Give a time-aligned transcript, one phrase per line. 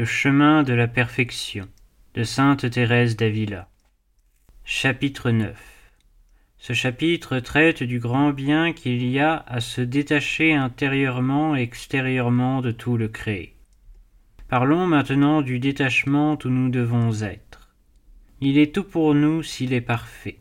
[0.00, 1.68] Le chemin de la perfection
[2.14, 3.68] de Sainte Thérèse d'Avila.
[4.64, 5.54] Chapitre 9
[6.56, 12.62] Ce chapitre traite du grand bien qu'il y a à se détacher intérieurement et extérieurement
[12.62, 13.56] de tout le créé.
[14.48, 17.68] Parlons maintenant du détachement où nous devons être.
[18.40, 20.38] Il est tout pour nous s'il est parfait.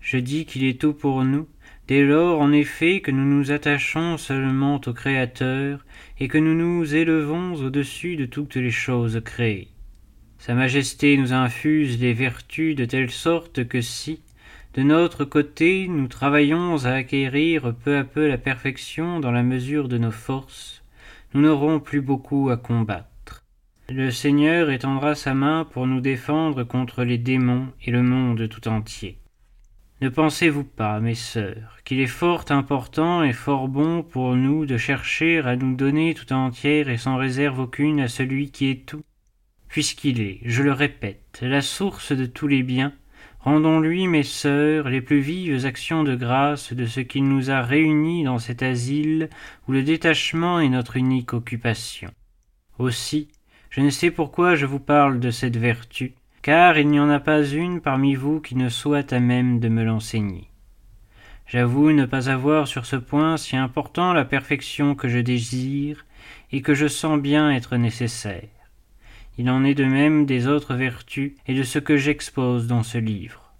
[0.00, 1.48] Je dis qu'il est tout pour nous
[1.90, 5.84] Dès lors, en effet, que nous nous attachons seulement au Créateur
[6.20, 9.66] et que nous nous élevons au-dessus de toutes les choses créées.
[10.38, 14.20] Sa Majesté nous infuse les vertus de telle sorte que si,
[14.74, 19.88] de notre côté, nous travaillons à acquérir peu à peu la perfection dans la mesure
[19.88, 20.84] de nos forces,
[21.34, 23.42] nous n'aurons plus beaucoup à combattre.
[23.88, 28.68] Le Seigneur étendra sa main pour nous défendre contre les démons et le monde tout
[28.68, 29.18] entier.
[30.00, 34.78] Ne pensez-vous pas, mes sœurs, qu'il est fort important et fort bon pour nous de
[34.78, 39.02] chercher à nous donner tout entière et sans réserve aucune à celui qui est tout?
[39.68, 42.94] Puisqu'il est, je le répète, la source de tous les biens,
[43.40, 48.24] rendons-lui, mes sœurs, les plus vives actions de grâce de ce qu'il nous a réunis
[48.24, 49.28] dans cet asile
[49.68, 52.10] où le détachement est notre unique occupation.
[52.78, 53.28] Aussi,
[53.68, 57.20] je ne sais pourquoi je vous parle de cette vertu, car il n'y en a
[57.20, 60.48] pas une parmi vous qui ne soit à même de me l'enseigner.
[61.46, 66.06] J'avoue ne pas avoir sur ce point si important la perfection que je désire
[66.52, 68.48] et que je sens bien être nécessaire.
[69.36, 72.98] Il en est de même des autres vertus et de ce que j'expose dans ce
[72.98, 73.52] livre.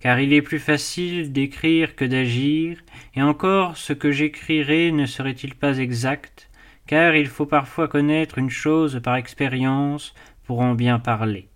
[0.00, 2.78] Car il est plus facile d'écrire que d'agir,
[3.14, 6.50] et encore ce que j'écrirai ne serait-il pas exact,
[6.86, 11.48] car il faut parfois connaître une chose par expérience pour en bien parler.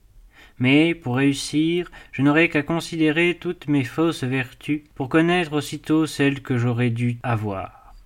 [0.62, 6.40] Mais, pour réussir, je n'aurai qu'à considérer toutes mes fausses vertus pour connaître aussitôt celles
[6.40, 7.96] que j'aurais dû avoir.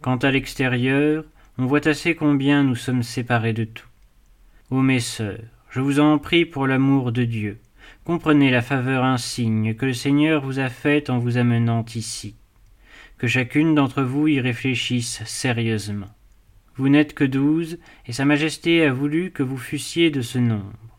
[0.00, 1.26] Quant à l'extérieur,
[1.58, 3.86] on voit assez combien nous sommes séparés de tout.
[4.70, 7.58] Ô mes sœurs, je vous en prie pour l'amour de Dieu,
[8.04, 12.36] comprenez la faveur insigne que le Seigneur vous a faite en vous amenant ici.
[13.18, 16.08] Que chacune d'entre vous y réfléchisse sérieusement.
[16.76, 20.91] Vous n'êtes que douze, et Sa Majesté a voulu que vous fussiez de ce nombre.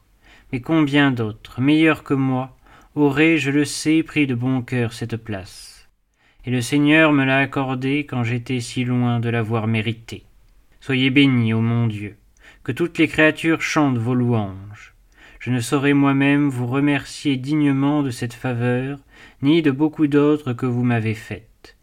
[0.54, 2.56] Et combien d'autres, meilleurs que moi,
[2.94, 5.90] auraient, je le sais, pris de bon cœur cette place.
[6.46, 10.26] Et le Seigneur me l'a accordée quand j'étais si loin de l'avoir méritée.
[10.80, 12.18] Soyez bénis, ô mon Dieu,
[12.64, 14.94] que toutes les créatures chantent vos louanges.
[15.40, 19.00] Je ne saurais moi-même vous remercier dignement de cette faveur,
[19.42, 21.78] ni de beaucoup d'autres que vous m'avez faites.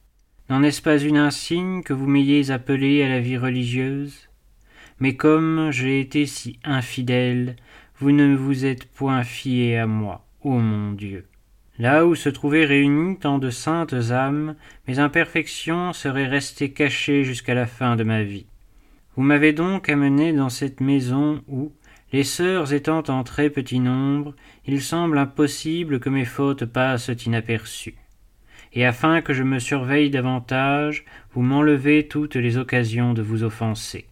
[0.48, 4.28] N'en est-ce pas une insigne que vous m'ayez appelé à la vie religieuse?
[5.00, 7.56] Mais comme j'ai été si infidèle,
[8.00, 11.26] vous ne vous êtes point fié à moi, ô mon Dieu.
[11.78, 14.56] Là où se trouvaient réunies tant de saintes âmes,
[14.88, 18.46] mes imperfections seraient restées cachées jusqu'à la fin de ma vie.
[19.16, 21.72] Vous m'avez donc amené dans cette maison où,
[22.10, 24.34] les sœurs étant en très petit nombre,
[24.66, 27.98] il semble impossible que mes fautes passent inaperçues.
[28.72, 34.06] Et afin que je me surveille davantage, vous m'enlevez toutes les occasions de vous offenser.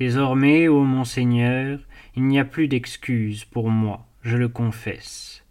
[0.00, 1.78] Désormais, ô Monseigneur,
[2.16, 5.44] il n'y a plus d'excuses pour moi, je le confesse.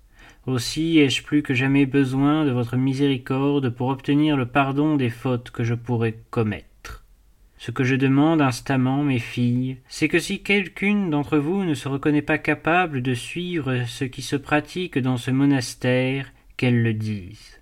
[0.47, 5.51] Aussi ai-je plus que jamais besoin de votre miséricorde pour obtenir le pardon des fautes
[5.51, 7.05] que je pourrais commettre.
[7.59, 11.87] Ce que je demande instamment, mes filles, c'est que si quelqu'une d'entre vous ne se
[11.87, 17.61] reconnaît pas capable de suivre ce qui se pratique dans ce monastère, qu'elle le dise.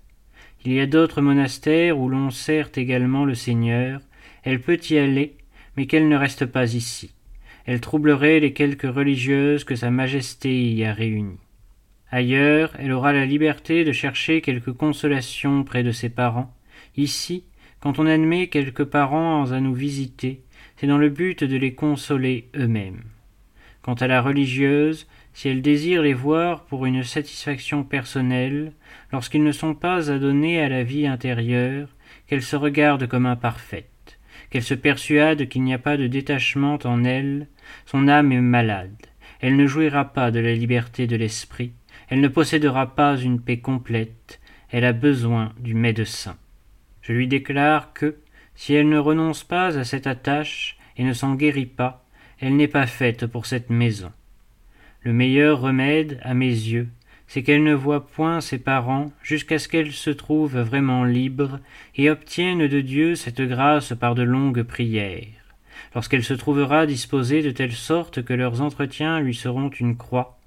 [0.64, 4.00] Il y a d'autres monastères où l'on sert également le Seigneur,
[4.42, 5.36] elle peut y aller,
[5.78, 7.14] mais qu'elle ne reste pas ici.
[7.64, 11.38] Elle troublerait les quelques religieuses que Sa Majesté y a réunies.
[12.10, 16.52] Ailleurs, elle aura la liberté de chercher quelque consolation près de ses parents.
[16.96, 17.44] Ici,
[17.78, 20.42] quand on admet quelques parents à nous visiter,
[20.78, 23.04] c'est dans le but de les consoler eux-mêmes.
[23.80, 28.72] Quant à la religieuse, si elle désire les voir pour une satisfaction personnelle,
[29.12, 31.94] lorsqu'ils ne sont pas adonnés à la vie intérieure,
[32.26, 33.92] qu'elle se regarde comme imparfaite
[34.50, 37.46] qu'elle se persuade qu'il n'y a pas de détachement en elle,
[37.86, 39.06] son âme est malade,
[39.40, 41.72] elle ne jouira pas de la liberté de l'esprit,
[42.08, 44.40] elle ne possédera pas une paix complète,
[44.70, 46.36] elle a besoin du médecin.
[47.02, 48.16] Je lui déclare que,
[48.54, 52.04] si elle ne renonce pas à cette attache et ne s'en guérit pas,
[52.40, 54.12] elle n'est pas faite pour cette maison.
[55.02, 56.88] Le meilleur remède, à mes yeux,
[57.28, 61.60] c'est qu'elle ne voit point ses parents jusqu'à ce qu'elle se trouve vraiment libre
[61.94, 65.26] et obtienne de Dieu cette grâce par de longues prières.
[65.94, 70.38] Lorsqu'elle se trouvera disposée de telle sorte que leurs entretiens lui seront une croix,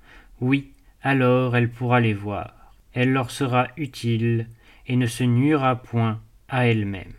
[0.41, 0.71] oui,
[1.03, 2.73] alors elle pourra les voir.
[2.93, 4.47] Elle leur sera utile
[4.87, 6.19] et ne se nuira point
[6.49, 7.13] à elle-même.